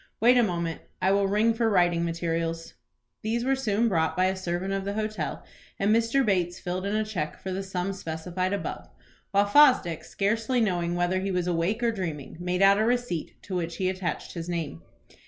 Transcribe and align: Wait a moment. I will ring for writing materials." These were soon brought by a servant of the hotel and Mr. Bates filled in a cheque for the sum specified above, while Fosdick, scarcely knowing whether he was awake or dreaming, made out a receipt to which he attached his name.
Wait 0.19 0.35
a 0.35 0.41
moment. 0.41 0.81
I 0.99 1.11
will 1.11 1.27
ring 1.27 1.53
for 1.53 1.69
writing 1.69 2.03
materials." 2.03 2.73
These 3.21 3.45
were 3.45 3.55
soon 3.55 3.87
brought 3.87 4.17
by 4.17 4.25
a 4.25 4.35
servant 4.35 4.73
of 4.73 4.83
the 4.83 4.93
hotel 4.95 5.43
and 5.77 5.95
Mr. 5.95 6.25
Bates 6.25 6.59
filled 6.59 6.87
in 6.87 6.95
a 6.95 7.05
cheque 7.05 7.39
for 7.39 7.51
the 7.51 7.61
sum 7.61 7.93
specified 7.93 8.51
above, 8.51 8.89
while 9.29 9.45
Fosdick, 9.45 10.03
scarcely 10.03 10.59
knowing 10.59 10.95
whether 10.95 11.19
he 11.19 11.29
was 11.29 11.45
awake 11.45 11.83
or 11.83 11.91
dreaming, 11.91 12.35
made 12.39 12.63
out 12.63 12.79
a 12.79 12.83
receipt 12.83 13.35
to 13.43 13.55
which 13.55 13.75
he 13.77 13.89
attached 13.89 14.33
his 14.33 14.49
name. 14.49 14.81